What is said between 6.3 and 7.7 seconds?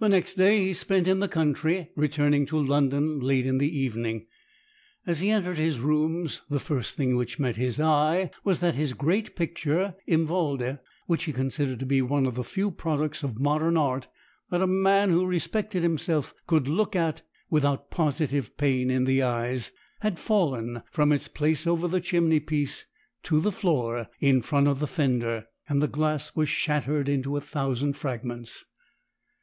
the first thing which met